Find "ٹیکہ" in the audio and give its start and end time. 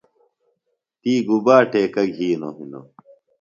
1.71-2.03